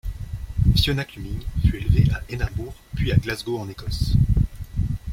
[0.75, 4.13] Fiona Cumming fut élevée à Édimbourg puis à Glasgow en Écosse.